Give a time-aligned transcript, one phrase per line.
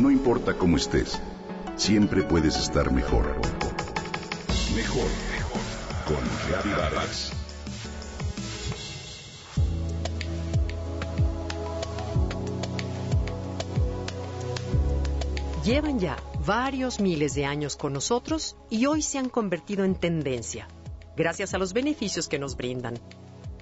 [0.00, 1.20] No importa cómo estés,
[1.76, 3.36] siempre puedes estar mejor.
[4.74, 5.60] Mejor, mejor.
[6.06, 6.16] Con
[6.48, 7.32] Reavivadas.
[15.66, 20.66] Llevan ya varios miles de años con nosotros y hoy se han convertido en tendencia,
[21.14, 22.94] gracias a los beneficios que nos brindan.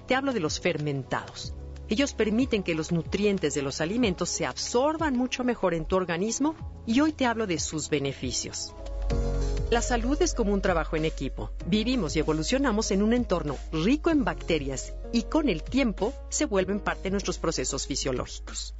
[0.07, 1.53] Te hablo de los fermentados.
[1.89, 6.55] Ellos permiten que los nutrientes de los alimentos se absorban mucho mejor en tu organismo
[6.85, 8.75] y hoy te hablo de sus beneficios.
[9.71, 11.51] La salud es como un trabajo en equipo.
[11.65, 16.79] Vivimos y evolucionamos en un entorno rico en bacterias y con el tiempo se vuelven
[16.79, 18.75] parte de nuestros procesos fisiológicos.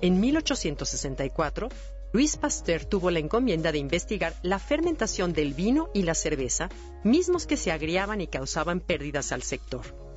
[0.00, 1.68] En 1864,
[2.12, 6.68] Luis Pasteur tuvo la encomienda de investigar la fermentación del vino y la cerveza,
[7.02, 10.11] mismos que se agriaban y causaban pérdidas al sector.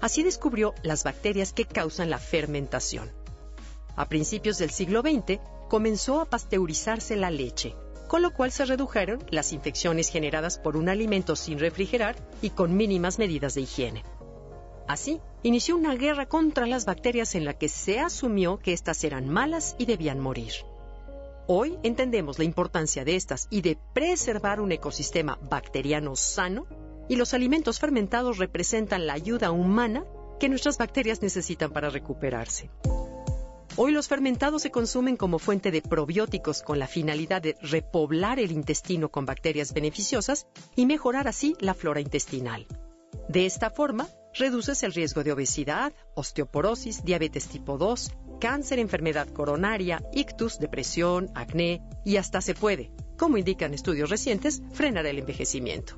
[0.00, 3.10] Así descubrió las bacterias que causan la fermentación.
[3.96, 7.74] A principios del siglo XX comenzó a pasteurizarse la leche,
[8.06, 12.76] con lo cual se redujeron las infecciones generadas por un alimento sin refrigerar y con
[12.76, 14.04] mínimas medidas de higiene.
[14.86, 19.28] Así, inició una guerra contra las bacterias en la que se asumió que éstas eran
[19.28, 20.52] malas y debían morir.
[21.46, 26.66] Hoy entendemos la importancia de estas y de preservar un ecosistema bacteriano sano
[27.08, 30.04] y los alimentos fermentados representan la ayuda humana
[30.38, 32.70] que nuestras bacterias necesitan para recuperarse.
[33.76, 38.50] Hoy los fermentados se consumen como fuente de probióticos con la finalidad de repoblar el
[38.50, 42.66] intestino con bacterias beneficiosas y mejorar así la flora intestinal.
[43.28, 50.02] De esta forma, reduces el riesgo de obesidad, osteoporosis, diabetes tipo 2, cáncer, enfermedad coronaria,
[50.12, 55.94] ictus, depresión, acné y hasta se puede, como indican estudios recientes, frenar el envejecimiento.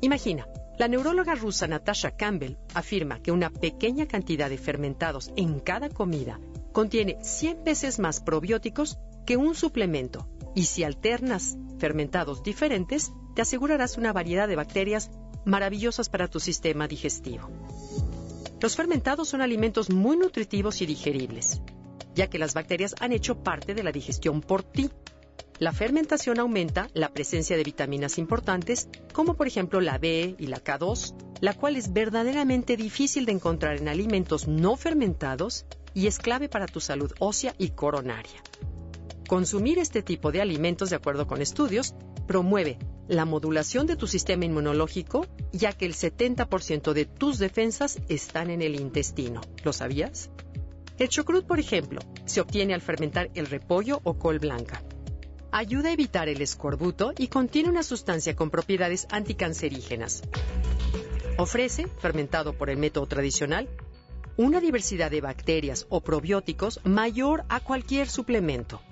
[0.00, 0.46] Imagina,
[0.78, 6.38] la neuróloga rusa Natasha Campbell afirma que una pequeña cantidad de fermentados en cada comida
[6.72, 13.96] contiene 100 veces más probióticos que un suplemento y si alternas fermentados diferentes, te asegurarás
[13.96, 15.10] una variedad de bacterias
[15.44, 17.50] maravillosas para tu sistema digestivo.
[18.60, 21.60] Los fermentados son alimentos muy nutritivos y digeribles,
[22.14, 24.90] ya que las bacterias han hecho parte de la digestión por ti
[25.58, 30.62] la fermentación aumenta la presencia de vitaminas importantes, como por ejemplo la B y la
[30.62, 36.48] K2, la cual es verdaderamente difícil de encontrar en alimentos no fermentados y es clave
[36.48, 38.42] para tu salud ósea y coronaria.
[39.28, 41.94] Consumir este tipo de alimentos, de acuerdo con estudios,
[42.28, 42.78] promueve
[43.08, 48.62] la modulación de tu sistema inmunológico, ya que el 70% de tus defensas están en
[48.62, 49.40] el intestino.
[49.64, 50.30] ¿Lo sabías?
[50.98, 54.82] El chucrut, por ejemplo, se obtiene al fermentar el repollo o col blanca.
[55.58, 60.22] Ayuda a evitar el escorbuto y contiene una sustancia con propiedades anticancerígenas.
[61.38, 63.66] Ofrece, fermentado por el método tradicional,
[64.36, 68.82] una diversidad de bacterias o probióticos mayor a cualquier suplemento.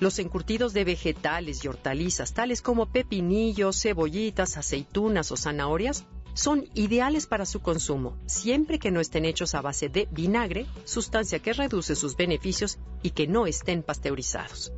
[0.00, 6.04] Los encurtidos de vegetales y hortalizas, tales como pepinillos, cebollitas, aceitunas o zanahorias,
[6.34, 11.38] son ideales para su consumo, siempre que no estén hechos a base de vinagre, sustancia
[11.38, 14.72] que reduce sus beneficios y que no estén pasteurizados.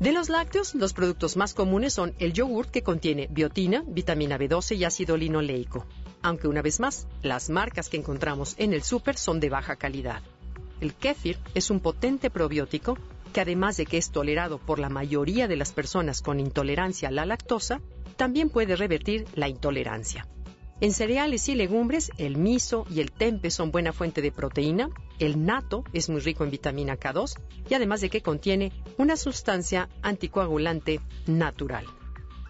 [0.00, 4.76] De los lácteos, los productos más comunes son el yogurt que contiene biotina, vitamina B12
[4.76, 5.86] y ácido linoleico.
[6.22, 10.22] Aunque una vez más, las marcas que encontramos en el súper son de baja calidad.
[10.80, 12.96] El kéfir es un potente probiótico
[13.32, 17.12] que además de que es tolerado por la mayoría de las personas con intolerancia a
[17.12, 17.80] la lactosa,
[18.16, 20.28] también puede revertir la intolerancia.
[20.80, 25.44] En cereales y legumbres, el miso y el tempe son buena fuente de proteína, el
[25.44, 27.36] nato es muy rico en vitamina K2
[27.68, 31.84] y además de que contiene una sustancia anticoagulante natural.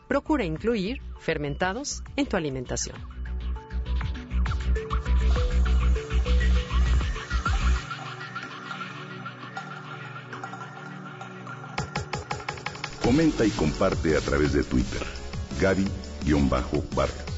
[0.09, 2.97] Procura incluir fermentados en tu alimentación.
[13.03, 15.03] Comenta y comparte a través de Twitter.
[15.62, 17.38] Gaby-Vargas.